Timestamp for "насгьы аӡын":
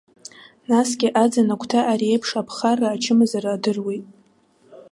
0.69-1.47